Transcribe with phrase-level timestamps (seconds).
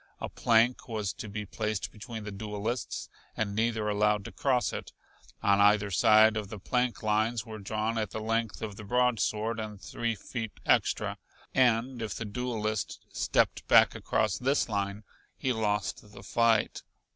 [0.19, 3.07] A plank was to be placed between the duelists,
[3.37, 4.93] and neither allowed to cross it.
[5.43, 9.59] On either side of the plank lines were drawn at the length of the broadsword
[9.59, 11.19] and three feet extra,
[11.53, 15.03] and if the duelist stepped back across this line
[15.37, 16.81] he lost the fight.